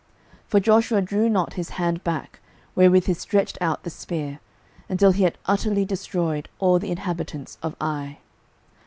06:008:026 0.45 0.47
For 0.49 0.59
Joshua 0.59 1.01
drew 1.03 1.29
not 1.29 1.53
his 1.53 1.69
hand 1.77 2.03
back, 2.03 2.39
wherewith 2.73 3.05
he 3.05 3.13
stretched 3.13 3.59
out 3.61 3.83
the 3.83 3.91
spear, 3.91 4.39
until 4.89 5.11
he 5.11 5.25
had 5.25 5.37
utterly 5.45 5.85
destroyed 5.85 6.49
all 6.57 6.79
the 6.79 6.89
inhabitants 6.89 7.59
of 7.61 7.75
Ai. 7.79 8.17